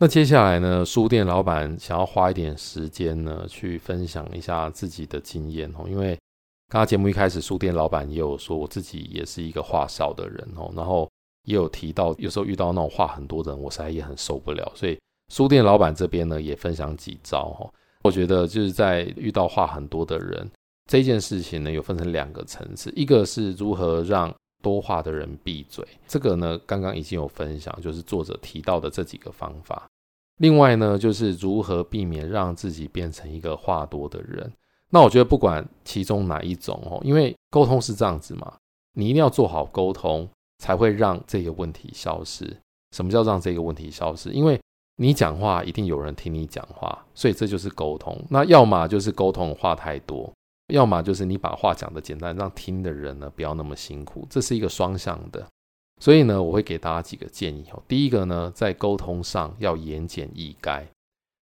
[0.00, 5.84] 那接下来呢，书店老板想要花一点时间呢，去分享一下自己的经验哦。
[5.86, 6.18] 因为
[6.68, 11.06] 刚刚节目一开始，书店老板也有说，我自己也是一个话少的人哦，然后
[11.44, 14.72] 也有提到，有时候遇到那种话很多的人，我实在也很受不了。
[14.74, 14.98] 所以
[15.30, 17.68] 书店老板这边呢，也分享几招哦。
[18.04, 20.50] 我觉得就是在遇到话很多的人
[20.86, 29.88] 这件事情呢，有分成两个层次，一个是如何让多话的人闭嘴，这个呢，刚刚已经有分享，就是作者提到的这几个方法。
[30.38, 34.52] 另外呢，就是如何避免让自己变成一个话多的人。
[34.90, 38.54] 那我觉得不管其中哪一种哦，因为沟通是这样子嘛，
[38.94, 42.56] 你一定要做好沟通，才会让这个问题消失。
[42.96, 44.30] 什么叫让这个问题消失？
[44.30, 44.58] 因为
[44.96, 48.18] 你讲话一定有人听你讲话，所以这就是沟通。
[48.30, 50.32] 那要么就是沟通话太多，
[50.68, 54.26] 要么就是你把话讲得简单，让听的人呢不要那么辛苦。
[54.30, 55.46] 这是一个双向的。
[56.00, 57.82] 所以呢，我会给大家几个建议哦。
[57.88, 60.84] 第一个呢，在沟通上要言简意赅。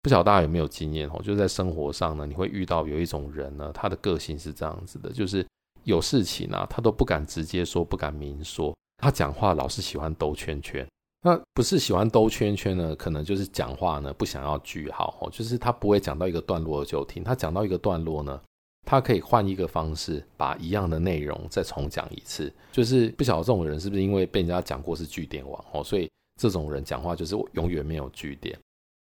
[0.03, 1.19] 不晓得大家有没有经验哦？
[1.23, 5.47] 就是在生活上呢，你会遇到有一种人呢，他的个性是这样子的，就是
[5.85, 10.87] 有事情啊，他都不敢直接说，不敢明说，他讲话老是喜欢兜圈圈。
[11.23, 18.39] 那不是喜欢兜圈圈呢，可能就是讲话呢不想要句号哦，就是他不会讲到一个段落就停，他讲到一个段落呢，
[18.85, 22.53] 他可以换一个方式把一样的内容再重讲一次。
[22.71, 28.59] 就是不晓得这种人是不是因为被人家讲过是句点王哦，所以这种人讲话就是永远没有句点。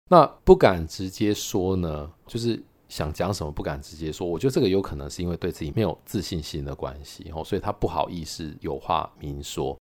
[0.09, 4.27] 那不敢直接说呢，就是想讲什么不敢直接说。
[4.27, 9.77] 我觉得这个有可能是因为对自己没有自信心的关系哦，所以他不好意思有话明说。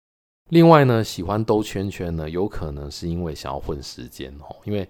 [0.50, 4.56] 另外呢，喜欢兜圈圈呢，有可能是因为想要混时间哦。
[4.64, 4.88] 因为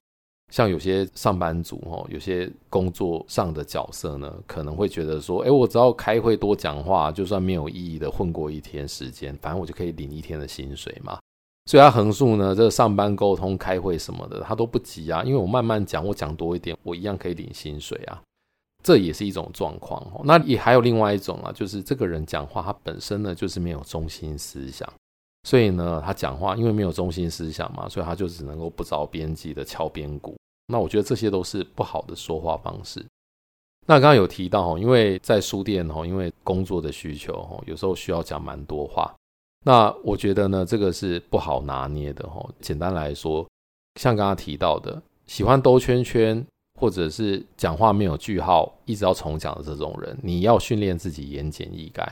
[0.52, 11.18] 像有些上班族哦，有些工作上的角色呢，可能会觉得说，哎，我只要开会多讲话，就算没有意义的混过一天时间，反正我就可以领一天的薪水嘛。
[11.66, 18.22] 所以他横竖呢，这个上班沟通、开会什么的，他都不急啊，因为我慢慢讲，我讲多一点，我一样可以领薪水啊。
[18.84, 20.22] 这也是一种状况哦。
[20.24, 24.88] 那也还有另外一种啊，就是这个人讲话，他本身呢就是没有中心思想。
[25.46, 30.36] 所以呢，他讲话因为没有中心思想嘛，所以他就只能够不着边际的敲边鼓。
[30.68, 33.06] 那我觉得这些都是不好的说话方式。
[33.86, 39.14] 那刚刚有提到哦，因为在书店哦，因为工作的需求哦，有时候需要讲蛮多话。
[39.64, 42.50] 那我觉得呢，这个是不好拿捏的哦。
[42.60, 43.48] 简单来说，
[44.02, 46.44] 像刚刚提到的，喜欢兜圈圈
[46.82, 52.08] 或者是讲话没有句号，一直要重讲的这种人，你要训练自己言简意赅。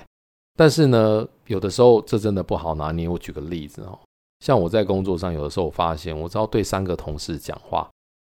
[0.55, 3.09] 但是呢，有的时候这真的不好拿捏。
[3.09, 3.97] 我举个例子哦，
[4.39, 7.89] 像我在工作上，有的时候我发现，我只要对三个同事讲话，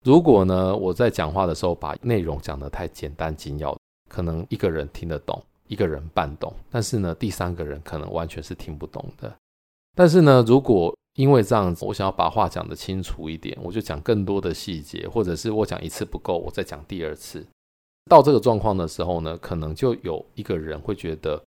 [0.02, 3.76] 如果呢我在讲话的时候把内容讲得太简单精要，
[4.09, 9.31] 可能一个人听得懂，一个人半懂，但是呢第三个人可能完全是听不懂的。
[9.94, 17.46] 但是呢，如果因为这样子，我想要把话讲得清楚一点，我就讲更多的细节，或者是我讲一次不够，我再讲第二次。
[18.11, 21.42] 到这个状况的时候呢，可能就有一个人会觉得。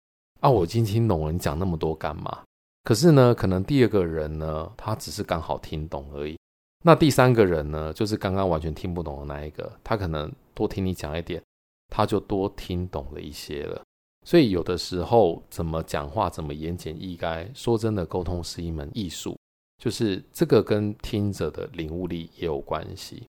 [0.41, 2.43] 啊，我已经听懂了，你讲那么多干嘛？
[2.83, 6.37] 可是呢，可能第二个人呢，他只是刚好听懂而已。
[6.83, 11.41] 那第三个人呢，就是刚刚完全听不懂的那一个，他可能多听你讲一点，
[11.89, 13.81] 他就多听懂了一些了。
[14.23, 19.35] 所以有的时候，怎么讲话，怎么言简意赅，说真的，沟通是一门艺术，
[19.81, 23.25] 就是这个跟听者的领悟力也有关系。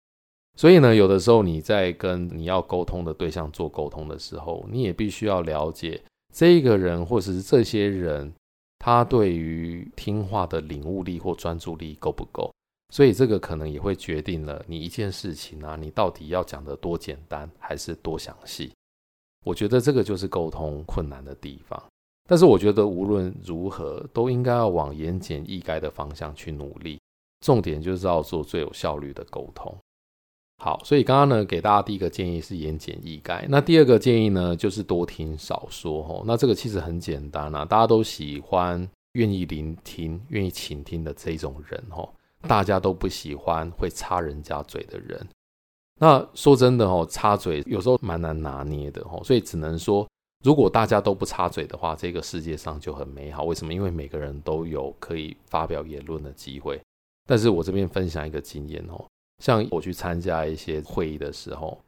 [0.59, 6.03] 所以呢，有的时候你在跟你要沟通的对象做沟通的时候，你也必须要了解。
[6.37, 8.31] 这一个人，或者是这些人，
[8.79, 12.53] 他对于听话的领悟力或专注力够不够？
[12.92, 18.70] 所以这个可能也会决定了你一件事情啊，你到底要讲得多简单，还是多详细？
[19.46, 21.83] 我觉得这个就是沟通困难的地方。
[22.29, 27.01] 但是我觉得无论如何，都应该要往言简意赅的方向去努力。
[27.40, 29.75] 重点就是要做最有效率的沟通。
[30.59, 33.45] 好，所以刚刚呢，给大家第一个建议是言简意赅。
[33.49, 36.03] 那第二个建议呢，就是多听少说。
[36.03, 41.83] 吼，那这个其实很简单啊，大家都喜欢愿意聆听、愿意倾听的这种人。
[41.90, 42.12] 吼，
[42.49, 45.29] 大家都不喜欢会插人家嘴的人。
[46.01, 49.05] 那说真的，吼，插嘴有时候蛮难拿捏的。
[49.05, 50.09] 吼，所以只能说，
[50.42, 53.45] 如果大家都不插嘴的话，这个世界上就很美好。
[53.45, 53.75] 为什么？
[53.75, 56.81] 因为每个人都有可以发表言论的机会。
[57.29, 59.07] 但是我这边分享一个经验，吼。
[59.42, 61.79] 像我去参加一些会议的时候，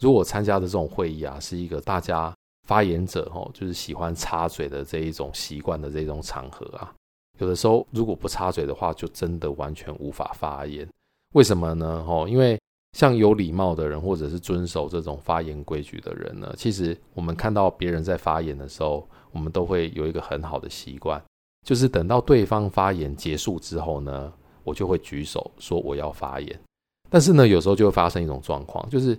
[0.00, 2.34] 如果参加的这种会议啊，是一个大家
[2.66, 6.92] 发言者吼，就是喜欢插嘴的这一种习惯的这种场合啊，
[7.38, 10.86] 有的时候如果不插嘴的话，就真的完全无法发言。
[11.34, 12.04] 为什么呢？
[12.04, 12.58] 吼，因为
[12.92, 21.22] 像有礼貌的人，或者是遵守这种发言规矩的人呢，其实我们看到别人在发言的时候，我们都会有一个很好的习惯，
[21.64, 24.32] 就是等到对方发言结束之后呢，
[24.64, 26.60] 我就会举手说我要发言。
[27.08, 29.16] 但是呢，有时候就会发生一种状况，就是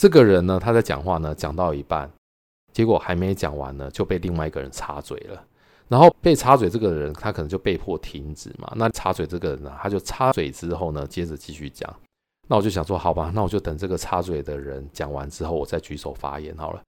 [0.00, 2.10] 这个人呢，他在讲话呢，讲到一半，
[2.72, 5.42] 结果还没讲完呢，就被另外一个人插嘴了。
[5.86, 8.72] 然后被插嘴这个人，他可能就被迫停止嘛。
[8.74, 11.94] 那插嘴这个人呢，他就插嘴之后呢，接着继续讲。
[12.48, 16.80] 那我就想说，好吧，那我就等这个插嘴的人讲完之后，我再举手发言好了。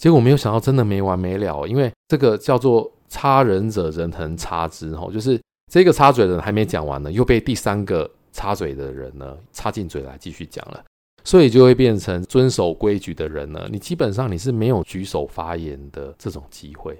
[0.00, 5.40] 结果没有想到，真的没完没了，因为这个叫做插人者，人恒插之，吼，就是
[5.72, 8.10] 这个插嘴的人还没讲完呢，又被第三个。
[8.34, 10.84] 插嘴的人呢，插进嘴来继续讲了，
[11.24, 16.98] 所以就会变成遵守规矩的人呢，你基本上你是没有举手发言的这种机会。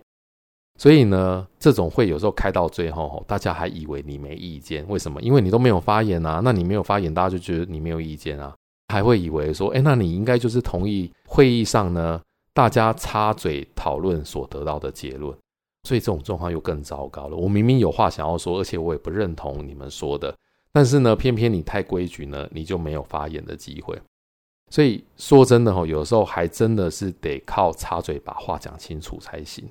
[0.80, 5.20] 所以呢，这种会有时候开到最后，大家还以为你没意见，为什么？
[5.20, 8.54] 因为你都没有发言啊，那你没有发言，大家就觉得你没有意见啊，
[8.88, 12.20] 还会以为说，哎，那你应该就是同意会议上呢，
[12.52, 15.36] 大家插嘴讨论所得到的结论。
[15.86, 17.36] 所以这种状况又更糟糕了。
[17.36, 20.34] 我明明有话想要说，而且我也不认同你们说的，
[20.74, 23.96] 但是呢，偏偏你太规矩呢，你就没有发言的机会。
[24.70, 29.64] 所以说真的哈，有时候还真的是得靠插嘴把话讲清楚才行。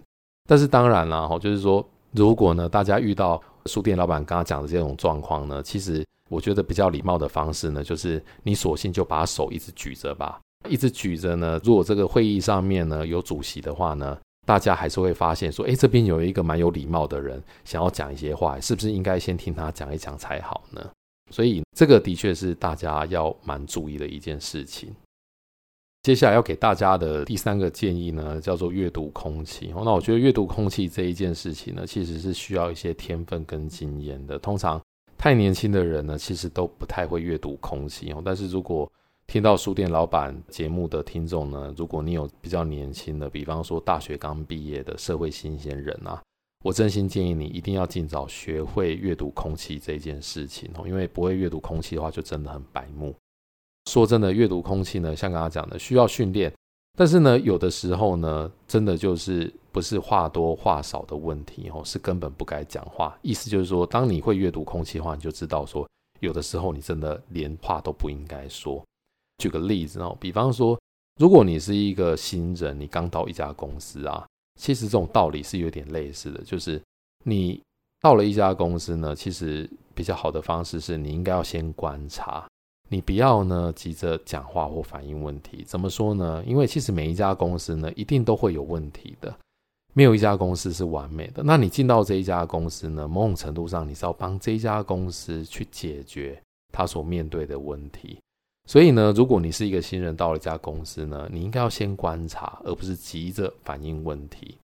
[0.47, 10.39] 但是当然了哈，就是说，如果呢，大家遇到书店老板刚刚讲的这种状况呢，其实我觉得比较礼貌的方式呢，就是你索性就把手一直举着吧，
[10.69, 11.59] 一直举着呢。
[11.65, 20.89] 如果这个会议上面呢有主席的话呢，大家还是会发现说，哎，这边有一个蛮有礼貌的人想要讲一些话，是不是应该先听他讲一讲才好呢？
[21.31, 24.93] 所以这个的确是大家要蛮注意的一件事情。
[26.03, 29.73] 接下来要给大家的第三个建议呢，叫做阅读空气。
[29.73, 34.37] 那我觉得阅读空气这一件事情呢，其实是需要一些天分跟经验的。
[34.37, 34.81] 通常
[35.17, 38.13] 太年轻的人呢，其实都不太会阅读空气。
[38.25, 38.91] 但是如果
[39.33, 46.21] 听到书店老板节目的听众呢，如果你有比较年轻的，比方说大学刚毕业的社会新鲜人啊，
[46.63, 53.15] 我真心建议你一定要尽早学会阅读空气这件事情哦，因为不会阅读空气的话，就真的很白目。
[53.89, 56.53] 说真的，阅读空气呢，像刚刚讲的，需要训练。
[56.95, 63.17] 但是呢，有的时候呢，真的就是不是话多话少的问题哦，是根本不该讲话。
[63.23, 68.85] 意思就是说，当你会阅读空气的话，你就知道说，有的时候你真的连话都不应该说。
[69.37, 70.79] 举个例子哦，比方说，
[71.19, 74.25] 如果你是一个新人，你刚到一家公司啊，
[74.59, 76.81] 其实这种道理是有点类似的，就是
[77.25, 77.61] 你
[78.01, 82.45] 到了一家公司呢，其实比较好的方式是你应该要先观察。
[82.89, 86.43] 你不要呢急着讲话或反映问题，怎么说呢？
[86.45, 89.35] 因为其实每一家公司呢，一定都会有问题的，
[89.93, 91.41] 没有一家公司是完美的。
[91.41, 96.39] 那你进到这一家公司呢，某种程度上你是要帮这一家公司去解决
[96.71, 98.19] 他所面对的问题。
[98.65, 104.57] 所以呢，如果你是一个新人到了一家公司呢，你应该要先观察，而不是急着反映问题。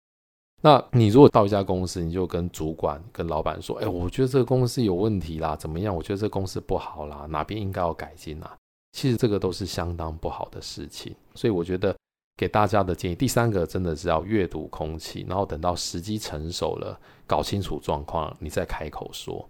[0.62, 5.94] 那你如果到一家公司，你就跟主管、跟老板说：“哎，我觉得这个公司有问题啦，怎么样？
[5.94, 8.56] 我觉得这个公司不好啦，哪边应该要改进啊？”
[8.92, 11.14] 其实这个都是相当不好的事情。
[11.34, 11.94] 所以我觉得
[12.36, 19.48] 给大家的建议，第三个真的是要阅读空气，然后等到时机成熟了，搞清楚状况，你再开口说。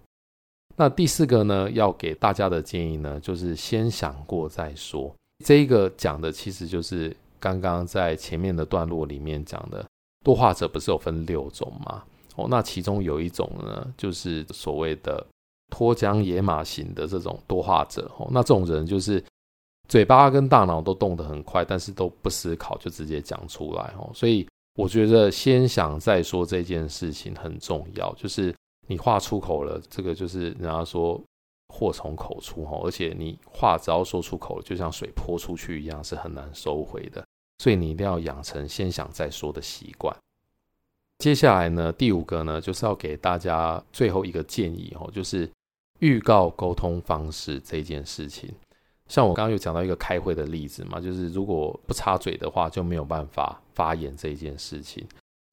[0.77, 5.14] 那第四个呢，要给大家的建议呢，就是先想过再说。
[5.45, 9.85] 这一个讲的其实就是刚刚在前面的段落里面讲的。
[10.24, 12.03] 多话者不是有分六种吗？
[12.35, 15.24] 哦，那其中有一种呢，就是所谓的
[15.70, 18.11] 脱缰野马型的这种多话者。
[18.18, 19.22] 哦，那这种人就是
[19.89, 23.95] 嘴巴跟大脑都动得很快，但是都不思考就直接讲出来。
[23.97, 24.45] 哦，所以
[24.77, 28.12] 我觉得先想再说这件事情很重要。
[28.14, 28.53] 就是
[28.87, 31.20] 你话出口了，这个就是人家说
[31.68, 32.64] 祸从口出。
[32.64, 37.24] 哈，而且你话只要说出口，就像水泼出去一样，是很难收回的。
[37.59, 40.14] 所以你一定要养成先想再说的习惯。
[41.18, 45.51] 接下来呢，第五个呢，就是要给大家最后一个建议哦，就是
[46.01, 48.53] 预告沟通方式这件事情。
[49.09, 55.07] 像我刚刚有讲到一个开会的例子嘛，就是如果不插嘴的话，就没有办法发言这一件事情。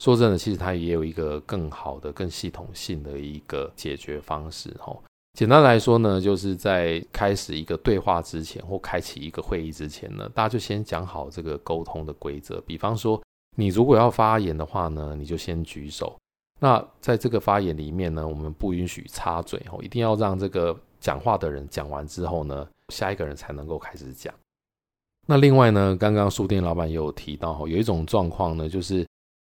[0.04, 5.02] 说真的，其实它也有一个更好的、更系统性的一个解决方式哦。
[5.40, 12.60] 简单来说呢，就是在开始一个对话之前，或开启一个会议之前呢，大家就先讲好这个沟通的规则。
[12.68, 13.22] 比方说，
[13.56, 16.14] 你如果要发言的话呢，你就先举手。
[16.60, 24.34] 那在这个发言里面呢，我们不允许插嘴哦，一定要让这个讲话的人讲完之后呢，下一个人才能够开始讲。
[25.26, 29.08] 那另外呢，刚刚书店老板也有提到，有一种状况呢，就是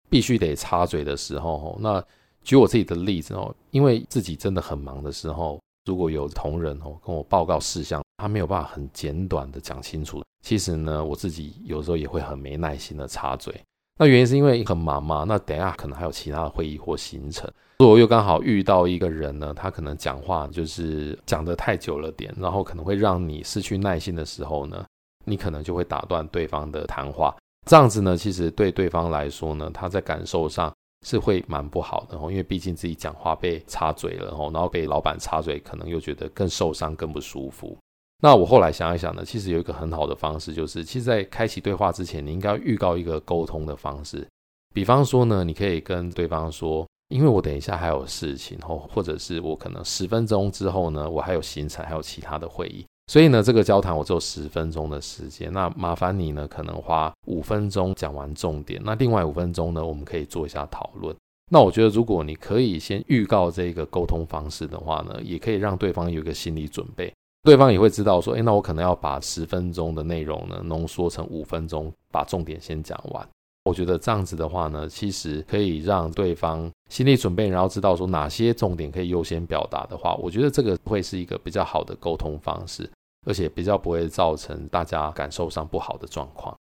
[0.10, 2.04] 必须得插嘴的时候，那
[2.44, 5.60] 举我自己的例子哦，因为自己真的很忙的时候。
[5.88, 13.54] 如果有同仁哦跟我报告事项，他没有办法很简短的讲清楚，其实呢，我自己有时候也会很没耐心的插嘴。
[14.00, 17.48] 那原因是因为很忙嘛，那等下可能还有其他的会议或行程。
[17.78, 24.84] 如果又刚好遇到一个人呢，他可能讲话就是讲得太久了点，然后可能会让你失去耐心的时候呢，
[25.26, 27.36] 你可能就会打断对方的谈话。
[27.66, 30.74] 这样子呢，其实对对方来说呢，他在感受上。
[31.06, 37.78] 是会蛮不好的，因为毕竟自己讲话被插嘴了，然后被老板插嘴，可能又觉得更受伤、更不舒服。
[38.24, 44.28] 那我后来想一想呢，其实有一个很好的方式，就是其实，在开启对话之前，你应该预告一个沟通的方式。
[44.74, 52.84] 比方说呢，你可以跟对方说，因为我等一下还有事情，或者是我可能十分钟之后呢，我还有行程，还有其他的会议。
[53.08, 61.16] 所以呢，这个交谈我只有十分钟的时间，那麻烦你呢，可能花五分钟讲完重点，那另外五分钟呢，我们可以做一下讨论。
[61.52, 73.28] 那我觉得，如果你可以先预告这个沟通方式的话呢，也可以让对方有一个心理准备，对方也会知道说，诶，那我可能要把十分钟的内容呢浓缩成五分钟，把重点先讲完。
[73.66, 82.88] 我觉得这样子的话呢，其实可以让对方心理准备，然后知道说哪些重点可以优先表达的话，我觉得这个会是一个比较好的沟通方式，
[83.26, 86.56] 而且比较不会造成大家感受上不好的状况。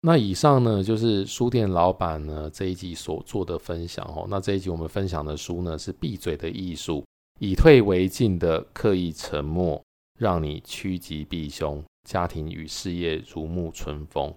[0.00, 4.26] 那以上呢，就是书店老板呢这一集所做的分享哦。
[4.28, 6.98] 那这一集我们分享的书呢是《闭嘴的艺术》，
[7.38, 9.80] 以退为进的刻意沉默，
[10.18, 14.34] 让你趋吉避凶，家庭与事业如沐春风。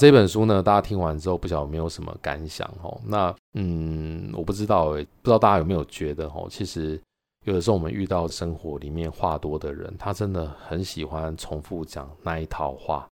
[0.00, 2.98] 这本书呢，大家听完之后不晓得有没有什么感想哦？
[3.04, 6.48] 那嗯，我不知道诶，不知道大家有没有觉得哦？
[6.50, 6.98] 其实
[7.44, 13.06] 有的时候我们遇到生活里面话多的人，他真的很喜欢重复讲那一套话。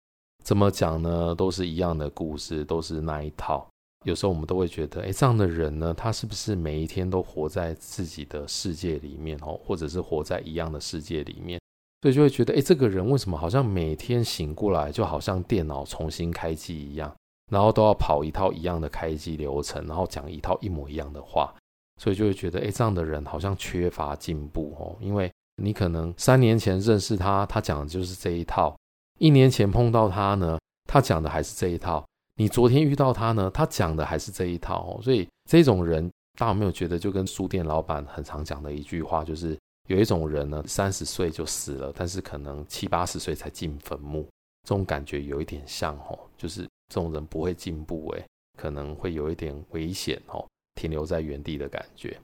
[0.46, 1.36] 怎么讲呢？
[1.36, 3.68] 都是一样的故事，都是那一套。
[4.06, 11.60] 有时候我们都会觉得，哎，这样的人呢，他是不是每一天都活在自己的世界里面哦，或者是活在一样的世界里面？
[12.02, 17.16] 所以就会觉得，哎，这个人为什么好像每天醒过来就好像电脑重新开机一样，
[17.52, 21.54] 然后都要跑一套一样的开机流程，然后讲一套一模一样的话？
[22.00, 25.32] 所以就会觉得，哎，这样的人好像缺乏进步哦，因为
[25.62, 28.76] 你可能三年前认识他，他讲的就是这一套。
[29.18, 35.00] 一年前碰到他呢，他讲的还是这一套；你昨天遇到他呢，他讲的还是这一套。
[35.02, 39.58] 所以这种人，大家有没有觉得就跟书店老板很常讲的一句话，就是
[39.88, 44.24] 有一种人呢，三十岁就死了，但是可能七八十岁才进坟墓，
[44.64, 48.26] 这种感觉有一点像哦，就是这种人不会进步，诶，
[48.58, 52.18] 可能会有一点危险哦，停留在原地的感觉。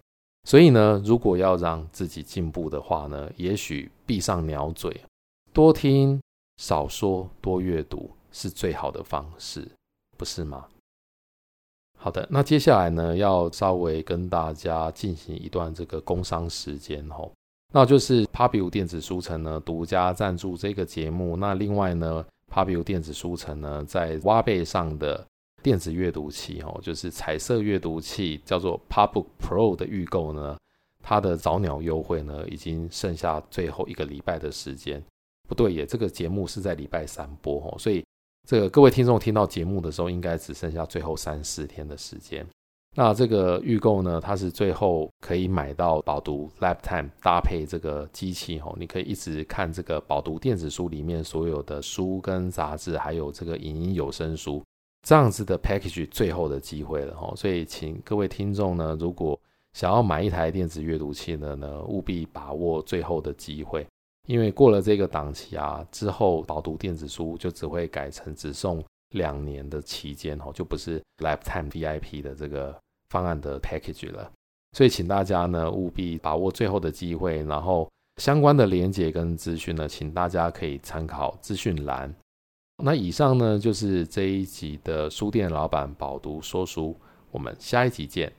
[0.44, 5.04] 所以呢，如果要让自己进步的话呢，也许闭上鸟嘴，
[5.52, 6.22] 多听。
[6.58, 9.68] 少说多阅读是最好的方式，
[10.16, 10.68] 不是吗？
[11.98, 17.34] 好的，那接下来呢，要稍微跟大家进行一段这个工商时间吼，
[17.76, 21.36] 那就是 Pubu 电子书城呢独家赞助这个节目。
[21.36, 25.26] 那另外呢，Pubu 电子书城呢在挖贝上的
[25.64, 30.56] 电子阅读器哦，就是彩色阅读器叫做 Pubook Pro 的预购呢，
[31.02, 35.04] 它的早鸟优惠呢已经剩下最后一个礼拜的时间。
[35.50, 38.06] 不对耶，这个节目是在礼拜三播哦，所以
[38.48, 42.46] 这个各位听众听到节目的时候，应该只剩下最后三四天的时间。
[42.96, 54.64] 那这个预购呢，它是最后可以买到饱读 Lifetime 搭配这个机器哦，你可以一直看这个饱读电子书里面所有的书跟杂志，还有这个影音有声书
[55.02, 57.34] 这样子的 package 最后的机会了哦。
[57.36, 59.40] 所以请各位听众呢，如果
[59.74, 63.84] 想要买一台电子阅读器的呢，务必把握最后的机会。
[64.28, 68.82] 因为过了这个档期啊，之后饱读电子书就只会改成只送
[69.14, 72.78] 两年的期间哦，就不是 Lifetime VIP 的这个
[73.10, 74.32] 方案的 package 了。
[74.76, 77.88] 所以请大家呢务必把握最后的机会，然后
[78.18, 82.12] 相关的连接跟资讯呢，请大家可以参考资讯栏。
[82.84, 87.00] 那以上呢就是这一集的书店老板饱读说书，
[87.30, 88.34] 我们下一集见。